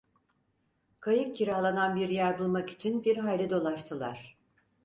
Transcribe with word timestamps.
Kayık 0.99 1.35
kiralanan 1.35 1.95
bir 1.95 2.09
yer 2.09 2.39
bulmak 2.39 2.69
için 2.69 3.03
bir 3.03 3.17
hayli 3.17 3.49
dolaştılar. 3.49 4.37